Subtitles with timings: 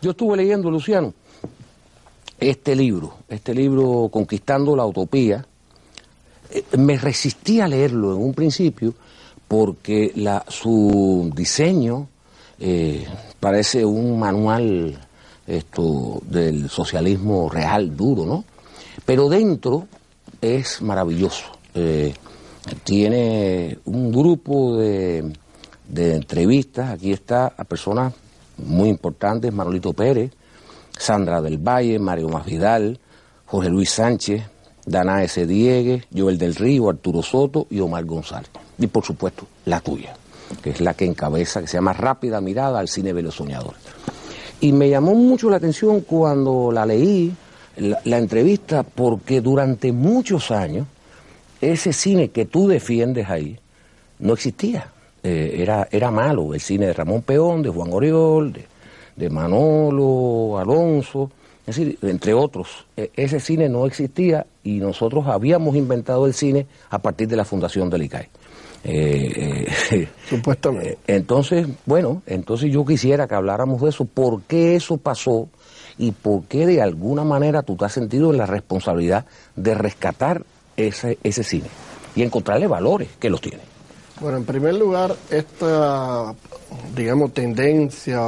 [0.00, 1.12] Yo estuve leyendo, Luciano,
[2.38, 5.44] este libro, este libro Conquistando la Utopía.
[6.50, 8.94] Eh, me resistí a leerlo en un principio
[9.48, 10.12] porque
[10.48, 12.06] su diseño
[12.60, 13.08] eh,
[13.40, 14.96] parece un manual
[15.48, 18.44] esto, del socialismo real, duro, ¿no?
[19.04, 19.88] Pero dentro
[20.40, 21.46] es maravilloso.
[21.74, 22.14] Eh,
[22.84, 25.32] tiene un grupo de,
[25.88, 28.12] de entrevistas, aquí está a personas
[28.58, 30.32] muy importantes, Manolito Pérez,
[30.96, 32.98] Sandra del Valle, Mario Masvidal,
[33.46, 34.42] Jorge Luis Sánchez,
[34.84, 35.46] Dana S.
[35.46, 38.50] Diegue, Joel del Río, Arturo Soto y Omar González.
[38.78, 40.14] Y por supuesto, la tuya,
[40.62, 43.80] que es la que encabeza, que se llama Rápida Mirada al Cine de los Soñadores.
[44.60, 47.32] Y me llamó mucho la atención cuando la leí,
[47.76, 50.86] la, entrevista, porque durante muchos años
[51.60, 53.58] ese cine que tú defiendes ahí
[54.18, 54.90] no existía.
[55.22, 58.64] Eh, era, era malo el cine de Ramón Peón, de Juan Oriol, de,
[59.16, 61.30] de Manolo, Alonso,
[61.66, 62.86] es decir, entre otros.
[62.96, 67.44] E, ese cine no existía y nosotros habíamos inventado el cine a partir de la
[67.44, 68.28] fundación del ICAE.
[68.84, 70.92] Eh, eh, Supuestamente.
[70.92, 75.48] Eh, entonces, bueno, entonces yo quisiera que habláramos de eso, por qué eso pasó
[75.98, 80.44] y por qué de alguna manera tú te has sentido en la responsabilidad de rescatar
[80.76, 81.68] ese, ese cine
[82.14, 83.77] y encontrarle valores que los tiene.
[84.20, 86.34] Bueno, en primer lugar, esta,
[86.96, 88.20] digamos, tendencia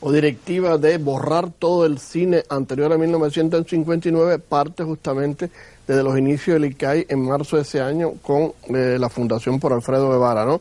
[0.00, 5.50] o directiva de borrar todo el cine anterior a 1959 parte justamente
[5.86, 9.72] desde los inicios del ICAI en marzo de ese año con eh, la Fundación por
[9.72, 10.60] Alfredo Guevara, ¿no?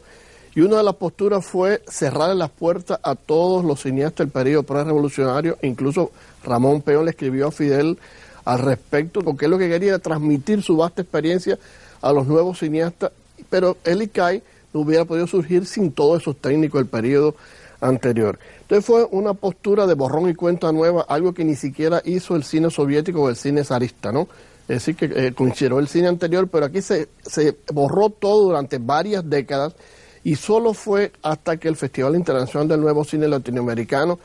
[0.55, 4.63] Y una de las posturas fue cerrar las puertas a todos los cineastas del periodo
[4.63, 6.11] pre-revolucionario, incluso
[6.43, 7.99] Ramón Peón le escribió a Fidel
[8.45, 11.59] al respecto, porque él lo que quería era transmitir su vasta experiencia
[12.01, 13.11] a los nuevos cineastas,
[13.49, 14.41] pero el ICAI
[14.73, 17.35] no hubiera podido surgir sin todos esos técnicos del periodo
[17.81, 18.39] anterior.
[18.61, 22.43] Entonces fue una postura de borrón y cuenta nueva, algo que ni siquiera hizo el
[22.43, 24.27] cine soviético o el cine zarista, ¿no?
[24.67, 29.29] Es decir, que eh, el cine anterior, pero aquí se, se borró todo durante varias
[29.29, 29.75] décadas
[30.23, 34.17] y solo fue hasta que el Festival Internacional del Nuevo Cine Latinoamericano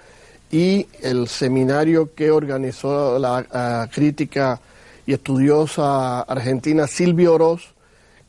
[0.50, 4.58] y el seminario que organizó la eh, crítica
[5.06, 7.74] y estudiosa argentina Silvia Oroz,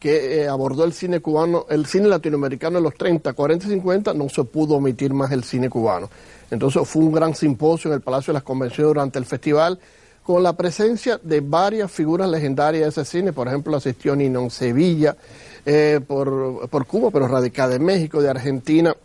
[0.02, 4.16] que eh, abordó el cine cubano, el cine latinoamericano en los 30, 40 y 50,
[4.16, 6.10] no se pudo omitir más el cine cubano.
[6.50, 9.80] Entonces fue un gran simposio en el Palacio de las Convenciones durante el festival,
[10.24, 15.16] con la presencia de varias figuras legendarias de ese cine, por ejemplo asistió Ninón Sevilla,
[15.68, 18.96] eh, por, por, Cuba, pero radicada en México, de Argentina,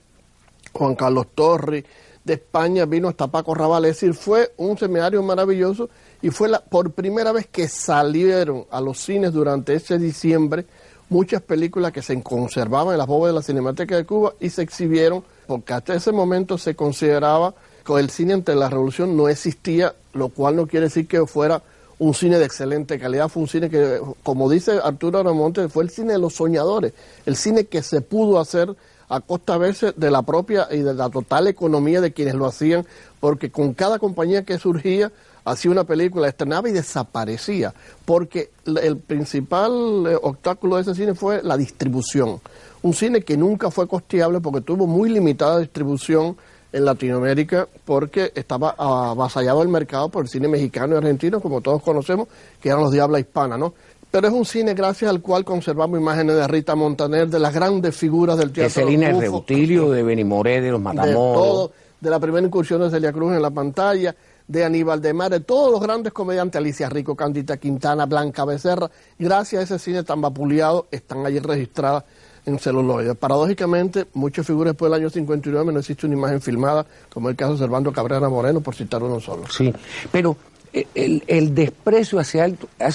[0.72, 1.84] Juan Carlos Torri,
[2.24, 5.90] de España vino hasta Paco Raval, es decir, fue un seminario maravilloso
[6.22, 10.64] y fue la, por primera vez que salieron a los cines durante ese diciembre
[11.08, 14.62] muchas películas que se conservaban en las bóvedas de la Cinemateca de Cuba y se
[14.62, 19.94] exhibieron, porque hasta ese momento se consideraba que el cine ante la revolución no existía,
[20.12, 21.62] lo cual no quiere decir que fuera
[21.98, 25.90] un cine de excelente calidad, fue un cine que, como dice Arturo Aramonte, fue el
[25.90, 26.92] cine de los soñadores,
[27.24, 28.76] el cine que se pudo hacer
[29.08, 32.46] a costa a veces de la propia y de la total economía de quienes lo
[32.46, 32.84] hacían,
[33.20, 35.12] porque con cada compañía que surgía
[35.46, 37.72] hacía una película, estrenaba y desaparecía,
[38.04, 42.40] porque el principal eh, obstáculo de ese cine fue la distribución.
[42.82, 46.36] Un cine que nunca fue costeable porque tuvo muy limitada distribución
[46.72, 51.80] en Latinoamérica porque estaba avasallado el mercado por el cine mexicano y argentino, como todos
[51.80, 52.26] conocemos,
[52.60, 53.72] que eran los de habla hispana, ¿no?
[54.10, 57.94] Pero es un cine gracias al cual conservamos imágenes de Rita Montaner, de las grandes
[57.94, 58.82] figuras del teatro.
[58.82, 61.70] De Celina Reutilio, de Benimoré, de los Matamoros.
[61.70, 64.14] De, de la primera incursión de Celia Cruz en la pantalla,
[64.48, 68.90] de Aníbal de Mar, de todos los grandes comediantes, Alicia Rico, Candita Quintana, Blanca Becerra,
[69.18, 72.04] gracias a ese cine tan vapuleado, están allí registradas
[72.46, 73.14] en celuloide.
[73.14, 77.52] Paradójicamente, muchas figuras después del año 59 no existe una imagen filmada, como el caso
[77.52, 79.44] de Servando Cabrera Moreno, por citar uno solo.
[79.50, 79.74] Sí,
[80.12, 80.36] pero
[80.72, 82.48] eh, el, el desprecio hacia,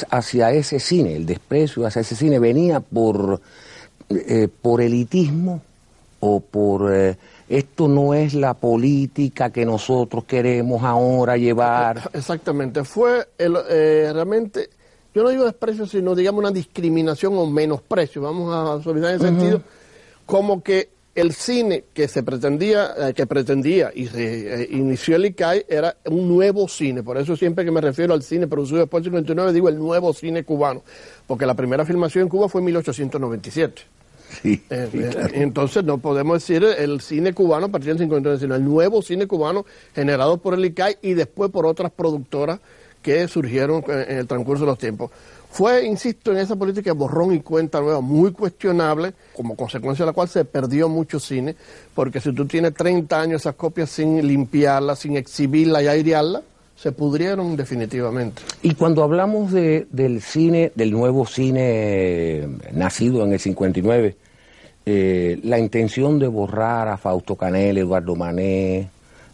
[0.09, 3.41] hacia ese cine, el desprecio hacia ese cine venía por,
[4.09, 5.61] eh, por elitismo
[6.21, 6.93] o por...
[6.93, 7.17] Eh,
[7.51, 12.09] esto no es la política que nosotros queremos ahora llevar.
[12.13, 14.69] Exactamente, fue el, eh, realmente,
[15.13, 19.21] yo no digo desprecio, sino digamos una discriminación o menosprecio, vamos a suavizar en el
[19.21, 19.61] sentido,
[20.25, 25.25] como que el cine que se pretendía, eh, que pretendía y se eh, inició el
[25.25, 29.03] ICAI era un nuevo cine, por eso siempre que me refiero al cine producido después
[29.03, 30.83] del 59 digo el nuevo cine cubano,
[31.27, 33.81] porque la primera filmación en Cuba fue en 1897.
[34.43, 38.63] Eh, eh, entonces no podemos decir el cine cubano a partir del 59, sino el
[38.63, 42.59] nuevo cine cubano generado por el ICAI y después por otras productoras
[43.01, 45.11] que surgieron en el transcurso de los tiempos.
[45.51, 50.11] Fue, insisto, en esa política de borrón y cuenta nueva muy cuestionable, como consecuencia de
[50.11, 51.57] la cual se perdió mucho cine,
[51.93, 56.43] porque si tú tienes 30 años esas copias sin limpiarlas, sin exhibirlas y airearlas,
[56.81, 58.41] se pudrieron definitivamente.
[58.63, 64.17] Y cuando hablamos de, del cine, del nuevo cine nacido en el 59,
[64.87, 68.89] eh, la intención de borrar a Fausto Canel, Eduardo Mané,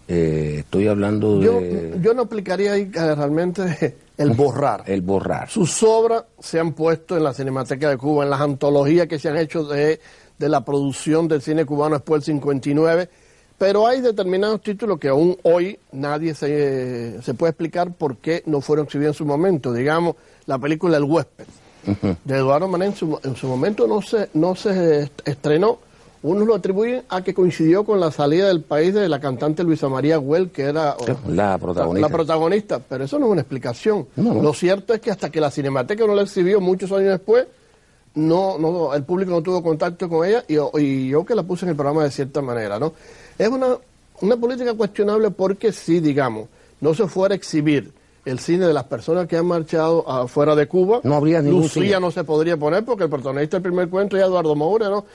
[0.09, 1.97] eh, estoy hablando de...
[2.01, 4.83] Yo, no aplicaría ahí eh, realmente el borrar.
[4.85, 5.49] El borrar.
[5.49, 9.29] Sus obras se han puesto en la Cinemateca de Cuba, en las antologías que se
[9.29, 10.01] han hecho de,
[10.37, 13.09] de la producción del cine cubano después del 59
[13.57, 18.61] pero hay determinados títulos que aún hoy nadie se, se puede explicar por qué no
[18.61, 19.73] fueron exhibidos en su momento.
[19.73, 20.15] Digamos,
[20.45, 21.45] la película El huésped
[22.23, 25.79] de Eduardo Mané en su, en su momento no se, no se estrenó.
[26.23, 29.87] Unos lo atribuyen a que coincidió con la salida del país de la cantante Luisa
[29.87, 32.07] María Güell, que era la protagonista.
[32.07, 34.07] La, protagonista, pero eso no es una explicación.
[34.15, 37.45] Lo cierto es que hasta que la Cinemateca no la exhibió muchos años después,
[38.17, 41.65] no, no, el público no tuvo contacto con ella y, y yo que la puse
[41.65, 42.93] en el programa de cierta manera, ¿no?
[43.37, 43.77] Es una,
[44.21, 46.47] una política cuestionable porque si, digamos,
[46.81, 47.91] no se fuera a exhibir
[48.25, 51.99] el cine de las personas que han marchado afuera de Cuba, no habría ningún Lucía
[51.99, 55.05] no se podría poner porque el protagonista del primer cuento es Eduardo Moura, ¿no?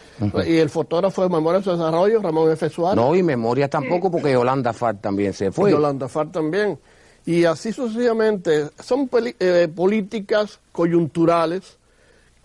[0.47, 2.71] Y el fotógrafo de Memoria de Desarrollo, Ramón F.
[2.71, 2.97] Suárez.
[2.97, 5.73] No, y Memoria tampoco porque Yolanda Far también se fue.
[5.73, 6.79] Yolanda Far también.
[7.27, 8.71] Y así sucesivamente.
[8.83, 11.77] Son eh, políticas coyunturales.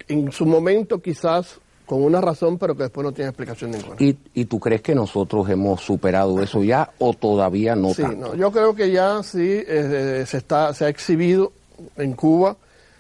[0.08, 3.96] En su momento quizás con una razón, pero que después no tiene explicación ninguna.
[3.98, 8.36] ¿Y, y tú crees que nosotros hemos superado eso ya o todavía no sí, No,
[8.36, 11.54] yo creo que ya sí eh, se, está, se ha exhibido
[11.96, 12.58] en Cuba.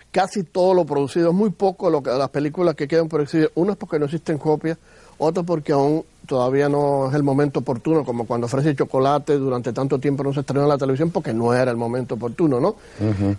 [0.09, 3.75] Casi todo lo producido, muy poco lo que, las películas que quedan por exhibir, unas
[3.75, 4.77] porque no existen copias,
[5.18, 9.97] otras porque aún todavía no es el momento oportuno, como cuando ofrece chocolate durante tanto
[9.97, 12.75] tiempo no se estrenó en la televisión porque no era el momento oportuno, ¿no?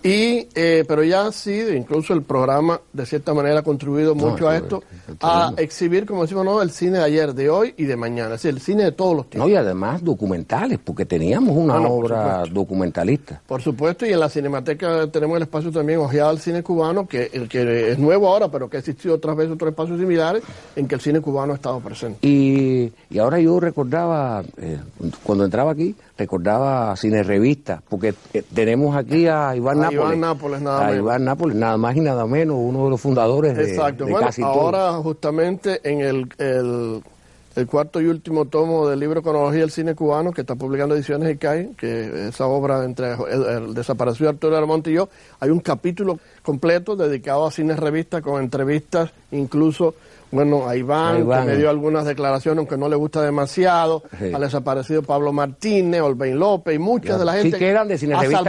[0.02, 4.56] Y, eh, pero ya sí, incluso el programa de cierta manera ha contribuido mucho a
[4.56, 4.82] esto,
[5.20, 6.62] a exhibir, como decimos, ¿no?
[6.62, 9.14] el cine de ayer, de hoy y de mañana, es decir, el cine de todos
[9.14, 9.48] los tiempos.
[9.48, 13.40] No, y además documentales, porque teníamos una obra documentalista.
[13.46, 17.30] Por supuesto, y en la Cinemateca tenemos el espacio también ojeado al cine cubano, que,
[17.32, 20.42] el que es nuevo ahora, pero que ha existido otras veces otros espacios similares,
[20.74, 22.18] en que el cine cubano ha estado presente.
[22.26, 22.77] Y
[23.10, 24.78] y, ahora yo recordaba, eh,
[25.22, 30.02] cuando entraba aquí, recordaba Cine Revista, porque eh, tenemos aquí a Iván Nápoles.
[30.02, 33.56] Iván Nápoles, nada a Iván Nápoles, nada más y nada menos, uno de los fundadores
[33.56, 34.06] de, Exacto.
[34.06, 39.94] bueno, ahora justamente en el, el, cuarto y último tomo del libro Cronología del Cine
[39.94, 44.94] Cubano, que está publicando Ediciones ICAI, que esa obra entre el, desaparecido Arturo Armonte y
[44.94, 45.08] yo,
[45.40, 49.94] hay un capítulo completo dedicado a Cine Revista con entrevistas, incluso
[50.30, 55.02] bueno, a Iván, que me dio algunas declaraciones, aunque no le gusta demasiado, al desaparecido
[55.02, 57.52] Pablo Martínez, Olvein López y muchas de la gente.
[57.52, 58.44] Sí, que eran de Cine Revista,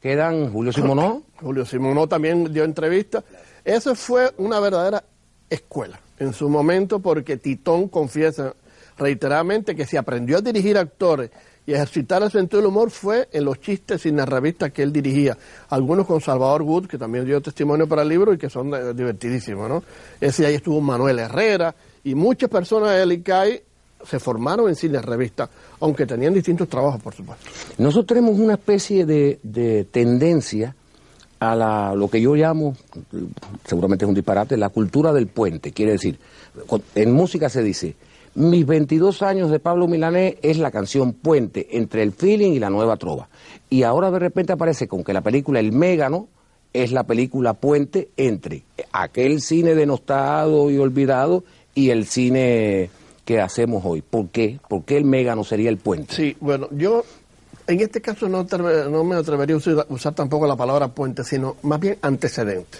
[0.00, 1.22] que eran, Julio Simonó.
[1.40, 3.24] Julio Simonó también dio entrevistas.
[3.64, 5.04] Esa fue una verdadera
[5.48, 8.54] escuela en su momento, porque Titón confiesa
[8.98, 11.30] reiteradamente que se aprendió a dirigir actores
[11.66, 15.36] y ejercitar el sentido del humor fue en los chistes y narravistas que él dirigía,
[15.68, 18.94] algunos con Salvador Wood, que también dio testimonio para el libro y que son eh,
[18.94, 19.82] divertidísimos, ¿no?
[20.20, 23.62] Ese ahí estuvo Manuel Herrera y muchas personas de ICAI
[24.04, 25.48] se formaron en cine revista,
[25.80, 27.48] aunque tenían distintos trabajos, por supuesto.
[27.78, 30.74] Nosotros tenemos una especie de, de tendencia
[31.38, 32.76] a la, lo que yo llamo,
[33.64, 35.72] seguramente es un disparate, la cultura del puente.
[35.72, 36.18] Quiere decir,
[36.94, 37.96] en música se dice,
[38.34, 42.70] mis 22 años de Pablo Milanés es la canción puente entre el feeling y la
[42.70, 43.28] nueva trova.
[43.68, 46.28] Y ahora de repente aparece con que la película El Mégano
[46.72, 52.90] es la película puente entre aquel cine denostado y olvidado y el cine
[53.24, 54.02] que hacemos hoy.
[54.02, 54.58] ¿Por qué?
[54.68, 56.14] ¿Por qué el Mégano sería el puente?
[56.14, 57.04] Sí, bueno, yo
[57.66, 58.44] en este caso no,
[58.90, 62.78] no me atrevería a usar, tampoco la palabra puente, sino más bien antecedente.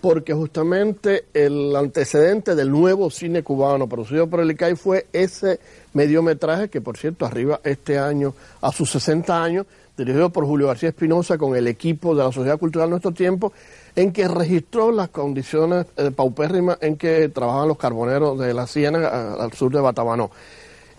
[0.00, 5.58] Porque justamente el antecedente del nuevo cine cubano producido por el ICAI fue ese
[5.94, 10.90] mediometraje que, por cierto, arriba este año a sus 60 años, dirigido por Julio García
[10.90, 13.52] Espinosa con el equipo de la Sociedad Cultural Nuestro Tiempo,
[13.96, 19.34] en que registró las condiciones eh, paupérrimas en que trabajaban los carboneros de la Siena
[19.34, 20.30] al sur de Batabanó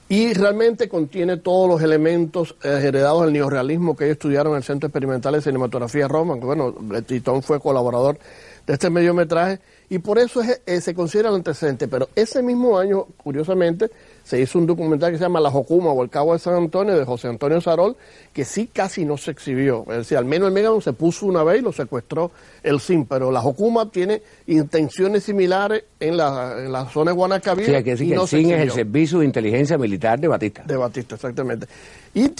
[0.09, 4.63] y realmente contiene todos los elementos eh, heredados del neorealismo que ellos estudiaron en el
[4.63, 6.73] Centro Experimental de Cinematografía Roma, bueno,
[7.05, 8.17] Titón fue colaborador
[8.65, 9.59] de este mediometraje,
[9.89, 11.87] y por eso es, eh, se considera el antecedente.
[11.87, 13.89] Pero ese mismo año, curiosamente,
[14.23, 16.95] se hizo un documental que se llama La Jocuma o El Cabo de San Antonio
[16.95, 17.95] de José Antonio Sarol,
[18.31, 19.85] que sí casi no se exhibió.
[19.89, 22.29] Es decir, al menos el Megadon se puso una vez y lo secuestró
[22.61, 27.65] el SIM, pero La Jocuma tiene intenciones similares en la, en la zona de.
[27.65, 30.63] Sí, hay que decir que el SIM es el Servicio de Inteligencia Militar de Batista.
[30.67, 31.65] De Batista, exactamente.
[32.13, 32.31] Y,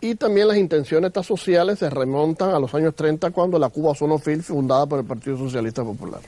[0.00, 3.94] y, también las intenciones estas sociales se remontan a los años 30 cuando la Cuba
[3.94, 6.20] Sonofil, fundada por el Partido Socialista Popular.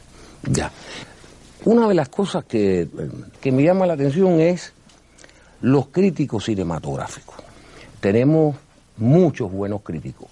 [0.44, 0.70] Ya.
[1.64, 2.88] Una de las cosas que,
[3.40, 4.72] que me llama la atención es
[5.60, 7.34] los críticos cinematográficos.
[8.00, 8.56] Tenemos
[8.98, 10.28] muchos buenos críticos.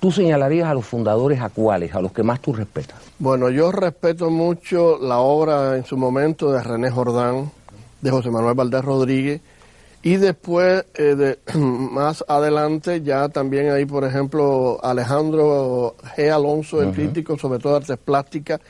[0.00, 2.98] ¿Tú señalarías a los fundadores a cuáles, a los que más tú respetas?
[3.18, 7.52] Bueno, yo respeto mucho la obra en su momento de René Jordán,
[8.00, 9.42] de José Manuel Valdés Rodríguez,
[10.02, 16.32] y después, eh, de, más adelante, ya también hay, por ejemplo, Alejandro G.
[16.32, 18.60] Alonso, el crítico, sobre todo artes plásticas,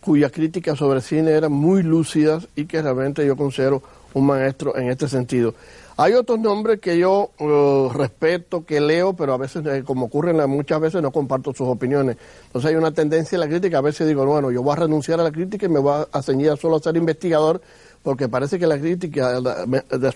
[0.00, 3.82] cuyas críticas sobre cine eran muy lúcidas y que realmente yo considero
[4.14, 5.54] un maestro en este sentido.
[6.00, 10.32] Hay otros nombres que yo uh, respeto, que leo, pero a veces, eh, como ocurre
[10.46, 12.16] muchas veces, no comparto sus opiniones.
[12.46, 15.18] Entonces hay una tendencia en la crítica, a veces digo, bueno, yo voy a renunciar
[15.18, 17.60] a la crítica y me voy a ceñir solo a ser investigador,
[18.04, 19.40] porque parece que la crítica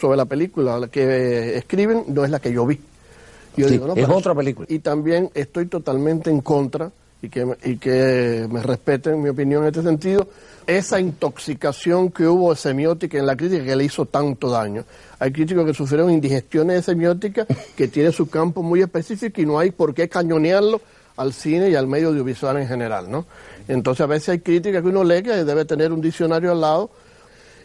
[0.01, 2.79] sobre la película que escriben no es la que yo vi.
[3.57, 4.67] Yo digo, no, es otra película.
[4.71, 9.69] Y también estoy totalmente en contra y que, y que me respeten mi opinión en
[9.69, 10.29] este sentido,
[10.67, 14.85] esa intoxicación que hubo de semiótica en la crítica que le hizo tanto daño.
[15.21, 19.59] Hay críticos que sufrieron indigestiones de semiótica que tiene su campo muy específico y no
[19.59, 20.81] hay por qué cañonearlo
[21.17, 23.27] al cine y al medio audiovisual en general, ¿no?
[23.69, 26.91] Entonces a veces hay críticas que uno lee que debe tener un diccionario al lado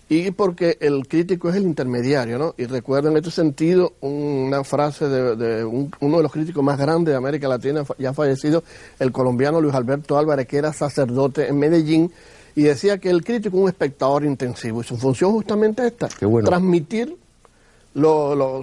[0.10, 2.56] y porque el crítico es el intermediario, ¿no?
[2.58, 7.18] Y recuerdo en este sentido una frase de, uno de los críticos más grandes de
[7.18, 8.64] América Latina, ya fallecido,
[9.00, 12.12] el colombiano Luis Alberto Álvarez, que era sacerdote en Medellín,
[12.56, 16.08] y decía que el crítico es un espectador intensivo, y su función justamente es esta,
[16.44, 17.18] transmitir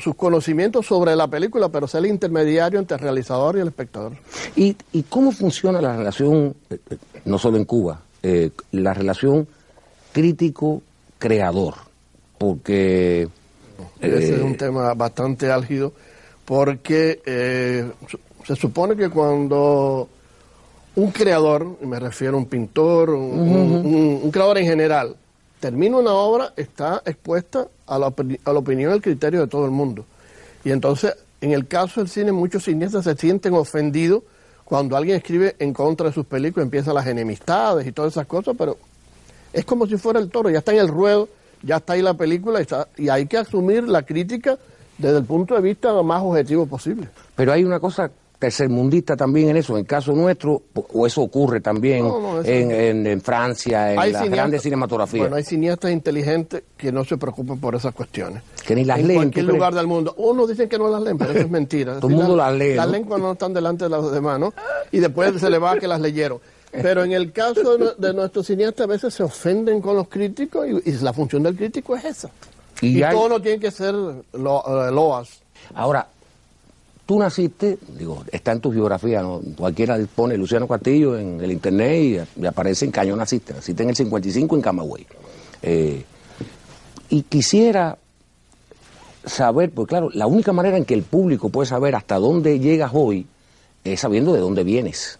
[0.00, 4.12] sus conocimientos sobre la película, pero ser el intermediario entre el realizador y el espectador.
[4.56, 4.76] ¿Y,
[5.08, 9.46] cómo funciona la relación, eh, eh, no solo en Cuba, eh, la relación
[10.12, 10.82] crítico
[11.24, 11.74] creador,
[12.36, 13.26] porque...
[13.98, 15.94] Ese es un eh, tema bastante álgido,
[16.44, 17.90] porque eh,
[18.46, 20.06] se supone que cuando
[20.96, 25.16] un creador, me refiero a un pintor, un, creador en general,
[25.60, 28.12] termina una obra, está expuesta a la,
[28.44, 30.04] a la opinión y el criterio de todo el mundo.
[30.62, 34.24] Y entonces, en el caso del cine, muchos cineastas se sienten ofendidos
[34.66, 38.54] cuando alguien escribe en contra de sus películas, empiezan las enemistades y todas esas cosas,
[38.58, 38.76] pero
[39.54, 41.28] es como si fuera el toro, ya está en el ruedo,
[41.62, 42.60] ya está ahí la película
[42.98, 44.58] y, hay que asumir la crítica
[44.98, 47.08] desde el punto de vista más objetivo posible.
[47.34, 51.60] Pero hay una cosa tercermundista también en eso, en el caso nuestro, o eso ocurre
[51.60, 52.04] también
[52.44, 55.20] en, Francia, en las grandes cinematografías.
[55.20, 58.42] Bueno, hay cineastas inteligentes que no se preocupan por esas cuestiones.
[58.66, 59.10] Que ni las leen.
[59.10, 60.14] En cualquier lugar del mundo.
[60.18, 61.94] Uno dicen que no las leen, pero eso es mentira.
[62.00, 62.74] Todo el mundo las lee.
[62.74, 64.52] Las leen cuando no están delante de los demás, ¿no?
[64.90, 66.38] Y después se le va a que las leyeron.
[66.82, 70.92] Pero en el caso de, nuestros cineastas a veces se ofenden con los críticos y,
[71.02, 72.30] la función del crítico es esa.
[72.80, 75.40] Y, todo no tiene que ser lo, eh, loas.
[75.74, 76.06] Ahora,
[77.06, 79.40] tú naciste, digo, está en tu biografía, ¿no?
[79.56, 83.54] cualquiera pone Luciano Castillo en el internet y, aparece en Cañón naciste.
[83.54, 85.06] Naciste en el 55 en Camagüey.
[85.62, 86.04] Eh,
[87.10, 87.96] y quisiera
[89.24, 92.90] saber, pues claro, la única manera en que el público puede saber hasta dónde llegas
[92.92, 93.26] hoy
[93.84, 95.18] es sabiendo de dónde vienes.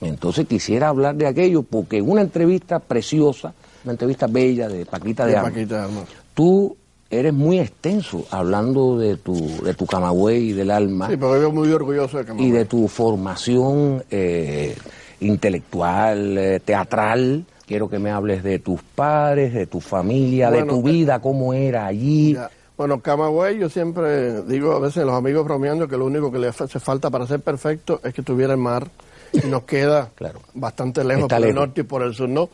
[0.00, 3.52] Entonces quisiera hablar de aquello porque en una entrevista preciosa,
[3.84, 5.88] una entrevista bella de Paquita de, de
[6.34, 6.76] tú
[7.10, 11.08] eres muy extenso hablando de tu, de tu Camagüey y del alma.
[11.08, 12.48] Sí, pero yo muy orgulloso de Camagüey.
[12.48, 14.76] Y de tu formación eh,
[15.20, 17.44] intelectual, eh, teatral.
[17.66, 21.86] Quiero que me hables de tus padres, de tu familia, de tu vida, cómo era
[21.86, 22.36] allí.
[22.76, 26.38] Bueno, Camagüey, yo siempre digo a veces a los amigos bromeando que lo único que
[26.38, 28.88] le hace falta para ser perfecto es que tuviera el mar
[29.32, 30.40] y nos queda claro.
[30.54, 32.48] bastante lejos por el norte y por el sur, ¿no?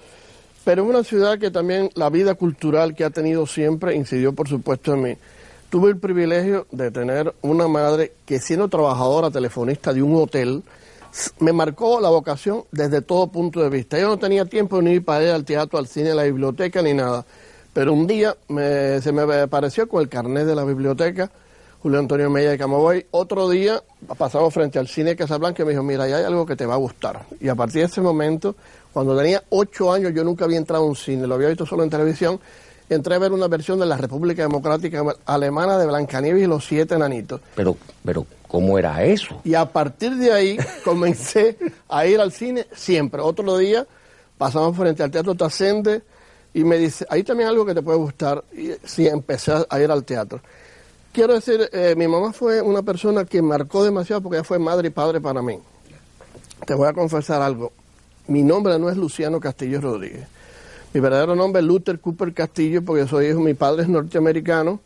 [0.64, 4.48] Pero es una ciudad que también la vida cultural que ha tenido siempre incidió, por
[4.48, 5.16] supuesto, en mí.
[5.68, 10.62] Tuve el privilegio de tener una madre que siendo trabajadora telefonista de un hotel,
[11.38, 13.98] me marcó la vocación desde todo punto de vista.
[13.98, 16.94] Yo no tenía tiempo ni para ir al teatro, al cine, a la biblioteca, ni
[16.94, 17.24] nada.
[17.72, 21.30] Pero un día se me apareció con el carnet de la biblioteca
[21.84, 23.04] Julio Antonio Mella de Camagüey.
[23.10, 23.82] Otro día
[24.16, 26.78] pasamos frente al cine Casablanca y me dijo, mira, hay algo que te va a
[26.78, 27.26] gustar.
[27.40, 28.56] Y a partir de ese momento,
[28.90, 31.82] cuando tenía ocho años, yo nunca había entrado a un cine, lo había visto solo
[31.84, 32.40] en televisión,
[32.88, 36.94] entré a ver una versión de la República Democrática Alemana de Blancanieves y los siete
[36.94, 37.42] enanitos.
[37.54, 39.42] Pero, pero, ¿cómo era eso?
[39.44, 41.58] Y a partir de ahí comencé
[41.90, 43.20] a ir al cine siempre.
[43.20, 43.86] Otro día
[44.38, 46.00] pasamos frente al Teatro Trascende
[46.54, 49.90] y me dice, ahí también algo que te puede gustar, y sí, empecé a ir
[49.90, 50.40] al teatro.
[51.14, 54.88] Quiero decir, eh, mi mamá fue una persona que marcó demasiado porque ella fue madre
[54.88, 55.60] y padre para mí.
[56.66, 57.72] Te voy a confesar algo,
[58.26, 60.26] mi nombre no es Luciano Castillo Rodríguez,
[60.92, 64.80] mi verdadero nombre es Luther Cooper Castillo porque soy hijo, mi padre es norteamericano,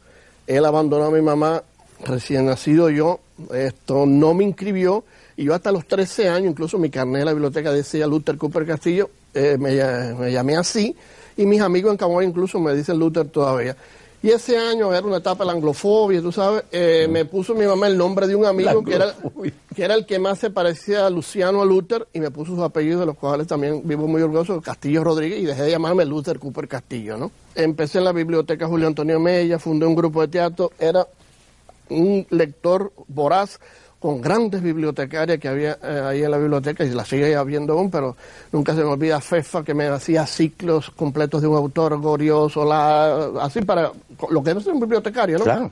[0.47, 1.63] él abandonó a mi mamá
[2.05, 3.21] recién nacido yo,
[3.55, 5.05] esto no me inscribió.
[5.35, 8.67] Y yo hasta los 13 años, incluso mi carnet de la biblioteca decía Luther Cooper
[8.67, 9.75] Castillo, eh, me,
[10.31, 10.95] llamé así.
[11.37, 13.77] Y mis amigos en Camagüey incluso me dicen Luther todavía.
[14.21, 17.65] Y ese año era una etapa de la anglofobia, tú sabes, eh, me puso mi
[17.67, 19.15] mamá el nombre de un amigo que era,
[19.77, 23.01] que era el que más se parecía a Luciano Luther y me puso sus apellidos,
[23.01, 26.67] de los cuales también vivo muy orgulloso, Castillo Rodríguez, y dejé de llamarme Luther Cooper
[26.67, 27.31] Castillo, ¿no?
[27.55, 31.07] Empecé en la biblioteca Julio Antonio Mella, fundé un grupo de teatro, era
[31.89, 33.61] un lector voraz
[33.99, 37.91] con grandes bibliotecarias que había eh, ahí en la biblioteca y la sigue habiendo aún,
[37.91, 38.17] pero
[38.53, 43.31] nunca se me olvida Fefa que me hacía ciclos completos de un autor glorioso, la,
[43.41, 43.91] así para
[44.31, 45.45] lo que es un bibliotecario, ¿no?
[45.45, 45.71] Claro.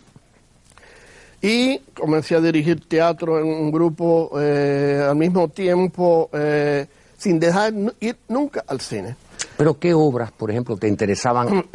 [1.40, 7.72] Y comencé a dirigir teatro en un grupo eh, al mismo tiempo, eh, sin dejar
[8.00, 9.14] ir nunca al cine.
[9.56, 11.66] ¿Pero qué obras, por ejemplo, te interesaban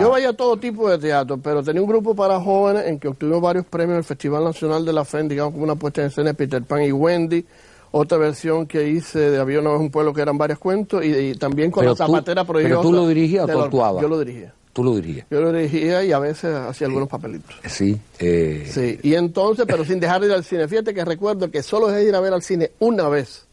[0.00, 3.08] Yo vaya a todo tipo de teatro, pero tenía un grupo para jóvenes en que
[3.08, 6.08] obtuvimos varios premios en el Festival Nacional de la FEN, digamos como una puesta en
[6.08, 7.44] escena de Peter Pan y Wendy,
[7.92, 11.34] otra versión que hice de Había una vez un pueblo que eran varios cuentos, y,
[11.34, 12.76] también con la zapatera prohibida.
[12.76, 14.02] ¿Pero tú lo dirigías o tú actuabas?
[14.02, 14.52] Yo lo dirigía.
[14.72, 15.26] Tú lo dirigías.
[15.30, 17.54] Yo lo dirigía y a veces hacía algunos papelitos.
[17.66, 18.00] Sí.
[18.18, 18.66] Eh...
[18.68, 20.66] Sí, y entonces, pero sin dejar de ir al cine.
[20.66, 23.46] Fíjate que recuerdo que solo dejé de ir a ver al cine una vez,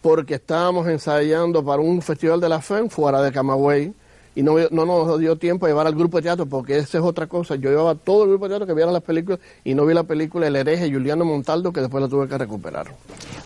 [0.00, 3.92] porque estábamos ensayando para un festival de la FEN fuera de Camagüey
[4.36, 7.04] y no, no nos dio tiempo a llevar al grupo de teatro porque esa es
[7.04, 7.56] otra cosa.
[7.56, 10.04] Yo llevaba todo el grupo de teatro que viera las películas y no vi la
[10.04, 12.86] película El hereje Juliano Montaldo que después la tuve que recuperar.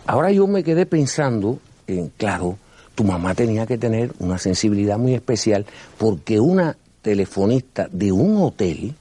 [0.05, 2.57] Ahora yo me quedé pensando en, claro,
[2.93, 5.65] tu mamá tenía que tener una sensibilidad muy especial
[5.97, 8.93] porque una telefonista de un hotel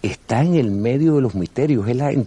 [0.00, 2.20] está en el medio de los misterios, es, la es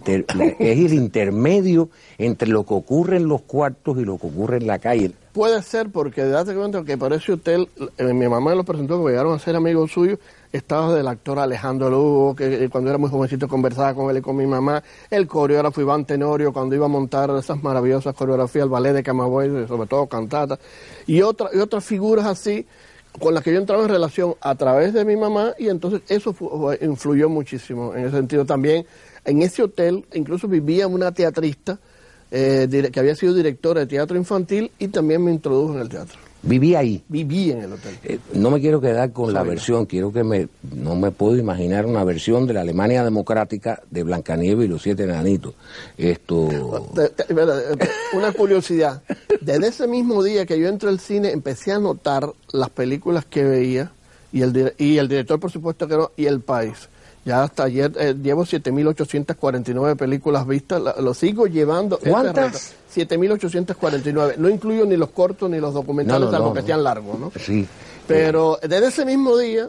[0.60, 4.78] el intermedio entre lo que ocurre en los cuartos y lo que ocurre en la
[4.78, 5.12] calle.
[5.38, 9.12] Puede ser porque date cuenta que para ese hotel, eh, mi mamá lo presentó, porque
[9.12, 10.18] llegaron a ser amigos suyos,
[10.50, 14.20] estaba del actor Alejandro Lugo, que eh, cuando era muy jovencito conversaba con él y
[14.20, 18.68] con mi mamá, el coreógrafo Iván Tenorio, cuando iba a montar esas maravillosas coreografías, el
[18.68, 20.58] ballet de Camagüey, sobre todo cantata,
[21.06, 22.66] y, otra, y otras figuras así
[23.20, 26.34] con las que yo entraba en relación a través de mi mamá y entonces eso
[26.80, 28.86] influyó muchísimo en ese sentido también.
[29.24, 31.78] En ese hotel incluso vivía una teatrista
[32.30, 36.18] eh, que había sido directora de teatro infantil y también me introdujo en el teatro.
[36.42, 37.02] Viví ahí.
[37.08, 37.98] Viví en el hotel.
[38.04, 41.84] Eh, no me quiero quedar con la versión, quiero que me, no me puedo imaginar
[41.84, 45.54] una versión de la Alemania democrática de Blancanieves y los siete enanitos.
[45.96, 46.48] Esto.
[48.14, 49.02] Una curiosidad.
[49.40, 53.42] Desde ese mismo día que yo entré al cine, empecé a notar las películas que
[53.42, 53.90] veía
[54.32, 56.88] y el, y el director, por supuesto que no, y el país.
[57.28, 61.98] Ya hasta ayer eh, llevo 7.849 películas vistas, lo sigo llevando.
[61.98, 62.74] ¿Cuántas?
[62.96, 64.38] 7.849.
[64.38, 67.30] No incluyo ni los cortos ni los documentales, no, que sean largos, ¿no?
[67.38, 67.66] Sí.
[68.06, 69.68] Pero desde ese mismo día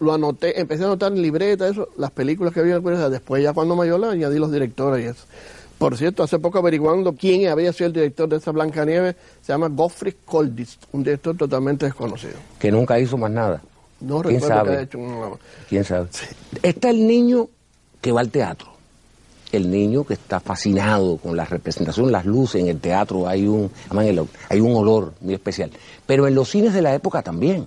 [0.00, 3.54] lo anoté, empecé a anotar en libreta, eso, las películas que había en Después ya
[3.54, 5.24] cuando mayor añadí los directores y eso.
[5.78, 9.54] Por cierto, hace poco averiguando quién había sido el director de esa Blanca Nieve, se
[9.54, 12.34] llama Gottfried Kolditz, un director totalmente desconocido.
[12.58, 13.62] Que nunca hizo más nada.
[14.00, 14.88] No ¿Quién sabe?
[15.68, 16.08] ¿Quién sabe?
[16.62, 17.48] Está el niño
[18.00, 18.68] que va al teatro.
[19.52, 23.70] El niño que está fascinado con la representación, las luces en el teatro, hay un,
[24.48, 25.70] hay un olor muy especial.
[26.06, 27.66] Pero en los cines de la época también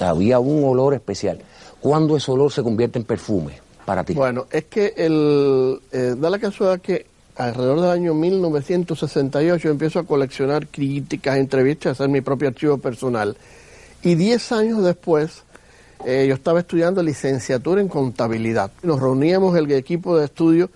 [0.00, 1.40] había un olor especial.
[1.80, 4.14] ¿Cuándo ese olor se convierte en perfume para ti?
[4.14, 10.04] Bueno, es que el, eh, da la casualidad que alrededor del año 1968 empiezo a
[10.04, 13.36] coleccionar críticas, entrevistas, a hacer mi propio archivo personal.
[14.04, 15.44] Y diez años después,
[16.04, 18.70] eh, yo estaba estudiando licenciatura en contabilidad.
[18.82, 20.68] Nos reuníamos el equipo de estudio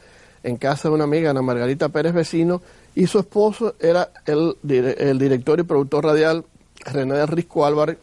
[0.42, 2.62] en casa de una amiga, Ana Margarita Pérez Vecino,
[2.94, 6.42] y su esposo era el, director y productor radial
[6.86, 7.98] René Risco Álvarez,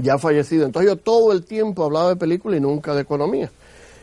[0.00, 0.66] ya fallecido.
[0.66, 3.50] Entonces yo todo el tiempo hablaba de película y nunca de economía.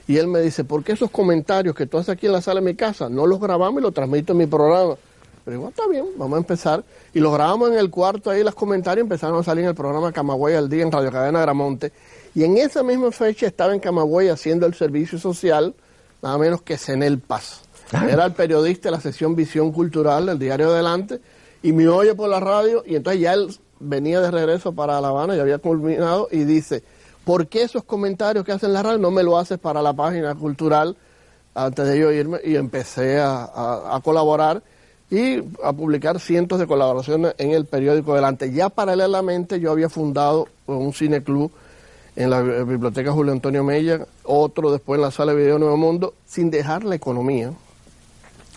[0.08, 2.60] Y él me dice, ¿por qué esos comentarios que tú haces aquí en la sala
[2.60, 4.96] de mi casa no los grabamos y los transmito en mi programa?
[5.44, 6.84] Pero igual está bien, vamos a empezar.
[7.14, 10.12] Y lo grabamos en el cuarto ahí, los comentarios empezaron a salir en el programa
[10.12, 11.92] Camagüey al día en Radio Cadena Gramonte.
[12.34, 15.76] Y en esa misma fecha estaba en Camagüey haciendo el servicio social,
[16.22, 17.62] nada menos que Senel Paz.
[17.92, 18.08] Ah.
[18.10, 21.20] Era el periodista de la sección Visión Cultural del diario Adelante
[21.62, 25.10] y me oye por la radio y entonces ya él venía de regreso para La
[25.10, 26.84] Habana y había culminado y dice,
[27.26, 30.34] ¿por qué esos comentarios que hacen la radio no me lo haces para la página
[30.36, 30.96] cultural
[31.54, 32.40] antes de yo irme?
[32.46, 34.64] Y empecé a colaborar
[35.14, 38.52] y a publicar cientos de colaboraciones en el periódico Delante.
[38.52, 41.52] Ya paralelamente yo había fundado un cineclub
[42.16, 46.16] en la biblioteca Julio Antonio Mella, otro después en la sala de video Nuevo Mundo,
[46.26, 47.54] sin dejar la economía.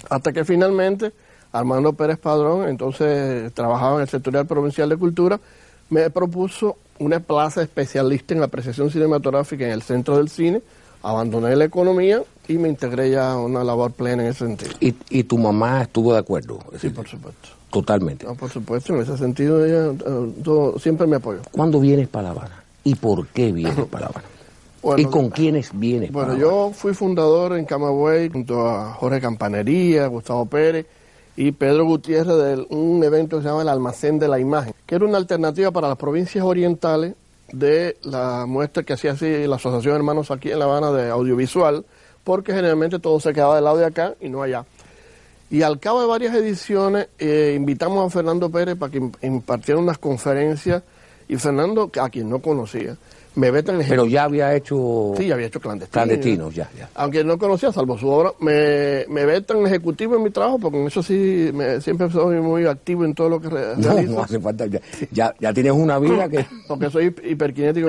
[0.09, 1.13] Hasta que finalmente
[1.53, 5.39] Armando Pérez Padrón, entonces trabajaba en el sectorial provincial de cultura,
[5.91, 10.63] me propuso una plaza especialista en apreciación cinematográfica en el centro del cine,
[11.11, 14.73] abandoné la economía y me integré ya a una labor plena en ese sentido.
[14.81, 16.59] ¿Y, y tu mamá estuvo de acuerdo?
[16.81, 17.49] Sí, por supuesto.
[17.71, 18.27] Totalmente.
[18.27, 21.41] No, por supuesto, en ese sentido ella eh, todo- siempre me apoyó.
[21.53, 22.63] ¿Cuándo vienes para La Habana?
[22.85, 24.27] ¿Y por qué vienes para La Habana?
[24.83, 29.21] Bueno, ¿Y con quiénes vienes Bueno, para yo fui fundador en Camagüey junto a Jorge
[29.21, 30.87] Campanería, Gustavo Pérez
[31.37, 34.95] y Pedro Gutiérrez de un evento que se llama el Almacén de la Imagen, que
[34.95, 37.15] era una alternativa para las provincias orientales
[37.53, 41.11] de la muestra que hacía así la Asociación de Hermanos aquí en La Habana de
[41.11, 41.85] audiovisual,
[42.25, 44.65] porque generalmente todo se quedaba del lado de acá y no allá.
[45.49, 49.81] Y al cabo de varias ediciones eh, invitamos a Fernando Pérez para que im- impartiera
[49.81, 50.83] unas conferencias
[51.29, 52.97] y Fernando, a quien no conocía,
[53.37, 55.93] me vete en el Pero ya había hecho Sí, ya había hecho clandestino.
[55.93, 56.89] clandestinos, ya, ya.
[56.95, 60.81] Aunque no conocía, salvo su obra, me, me ve tan ejecutivo en mi trabajo, porque
[60.81, 64.15] en eso sí, me- siempre soy muy activo en todo lo que re- No, realizo.
[64.15, 64.67] no hace falta.
[64.67, 64.81] Ya,
[65.13, 66.45] ya, ya tienes una vida que...
[66.69, 67.89] porque soy hip- hiperkinético.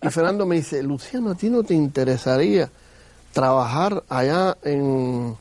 [0.00, 2.70] Y Fernando me dice, Luciano, ¿a ti no te interesaría
[3.32, 5.34] trabajar allá en,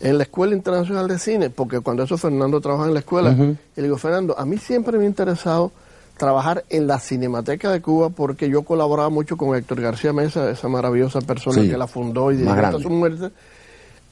[0.00, 1.50] en la Escuela Internacional de Cine?
[1.50, 4.98] Porque cuando eso Fernando trabaja en la escuela, y le digo, Fernando, a mí siempre
[4.98, 5.72] me ha interesado
[6.16, 10.68] trabajar en la Cinemateca de Cuba porque yo colaboraba mucho con Héctor García Mesa, esa
[10.68, 13.30] maravillosa persona Sí, que la fundó y dirigió hasta su muerte,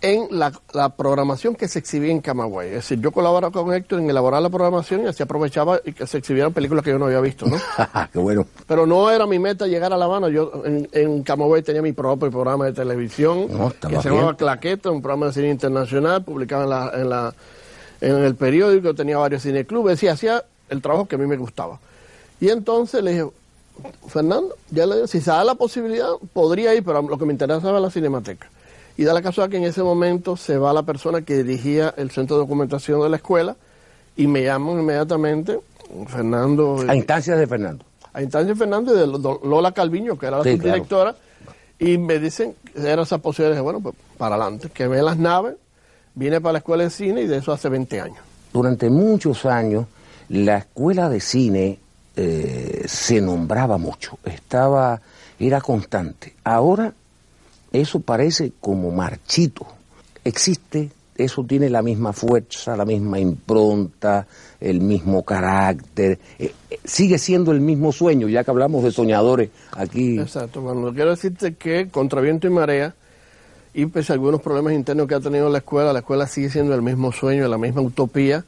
[0.03, 2.69] en la, la programación que se exhibía en Camagüey.
[2.69, 6.07] Es decir, yo colaboraba con Héctor en elaborar la programación y así aprovechaba y que
[6.07, 7.57] se exhibieran películas que yo no había visto, ¿no?
[8.13, 8.47] Qué bueno.
[8.67, 10.29] Pero no era mi meta llegar a La Habana.
[10.29, 14.37] Yo en, en Camagüey tenía mi propio programa de televisión No, que se llamaba.
[14.37, 17.35] Claqueta, un programa de cine internacional, publicaba en, la, en, la,
[18.03, 21.81] en el periódico, tenía varios cineclubes, decía, hacía el trabajo que a mí me gustaba.
[22.45, 23.27] Y entonces le dije,
[24.09, 27.33] Fernando, ya le digo, si se da la posibilidad, podría ir, pero lo que me
[27.33, 28.49] interesaba era la cinemateca.
[28.99, 32.11] Y da la casualidad que en ese momento se va la persona que dirigía el
[32.11, 33.57] centro de documentación de la escuela
[34.15, 35.59] y me llaman inmediatamente,
[36.07, 36.85] Fernando.
[36.87, 37.85] A instancias de Fernando.
[38.13, 41.17] a instancia de Fernando y de Lo- Lola Calviño, que era la Sí, subdirectora,
[41.79, 43.53] y me dicen que era esa posibilidad.
[43.55, 45.55] Dije, bueno, pues para adelante, que ve las naves,
[46.15, 48.19] vine para la escuela de cine y de eso hace 20 años.
[48.53, 49.87] Durante muchos años,
[50.29, 51.79] la escuela de cine
[52.17, 55.01] eh, se nombraba mucho, estaba,
[55.39, 56.35] era constante.
[56.45, 56.93] Ahora
[57.73, 59.67] eso parece como marchito.
[60.25, 64.27] Existe, eso tiene la misma fuerza, la misma impronta,
[64.61, 66.19] el mismo carácter.
[66.39, 70.19] eh, eh, sigue siendo el mismo sueño, ya que hablamos de soñadores aquí.
[70.19, 72.95] Exacto, bueno, quiero decirte que contra viento y marea,
[73.75, 76.75] y pese a algunos problemas internos que ha tenido la escuela, la escuela sigue siendo
[76.75, 78.45] el mismo sueño, la misma utopía,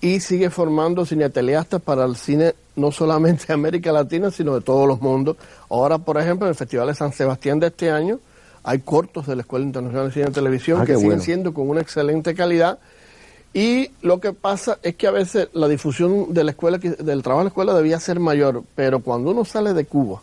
[0.00, 4.88] y sigue formando cineateliastas para el cine no solamente de América Latina, sino de todos
[4.88, 5.36] los mundos.
[5.68, 8.18] Ahora, por ejemplo, en el Festival de San Sebastián de este año,
[8.62, 11.22] hay cortos de la Escuela Internacional de Cine y Televisión Ah, que siguen bueno.
[11.22, 12.78] siendo con una excelente calidad.
[13.52, 17.40] Y lo que pasa es que a veces la difusión de la escuela, del trabajo
[17.40, 20.22] de la escuela debía ser mayor, pero cuando uno sale de Cuba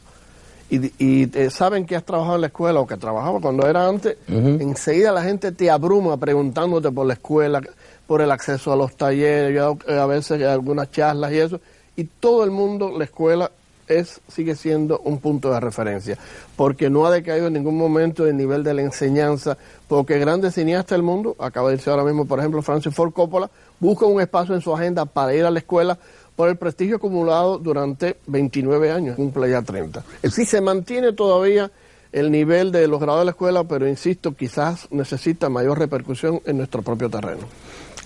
[0.69, 3.87] y, y te saben que has trabajado en la escuela o que trabajaba cuando era
[3.87, 7.61] antes, enseguida la gente te abruma preguntándote por la escuela,
[8.07, 11.59] por el acceso a los talleres, eh, a veces algunas charlas y eso,
[11.95, 13.51] y todo el mundo, la escuela
[13.87, 16.17] es sigue siendo un punto de referencia,
[16.55, 20.97] porque no ha decaído en ningún momento el nivel de la enseñanza, porque grandes cineastas
[20.97, 24.55] del mundo, acaba de decir ahora mismo, por ejemplo, Francis Ford Coppola, busca un espacio
[24.55, 25.97] en su agenda para ir a la escuela
[26.35, 30.03] por el prestigio acumulado durante 29 años, cumple ya 30.
[30.29, 31.71] Sí se mantiene todavía
[32.11, 36.57] el nivel de los grados de la escuela, pero insisto, quizás necesita mayor repercusión en
[36.57, 37.41] nuestro propio terreno.